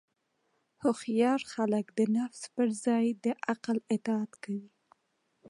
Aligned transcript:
هوښیار 0.81 1.41
خلک 1.53 1.85
د 1.97 1.99
نفس 2.17 2.41
پر 2.53 2.67
ځای 2.85 3.05
د 3.23 3.25
عقل 3.51 3.77
اطاعت 3.95 4.31
کوي. 4.43 4.69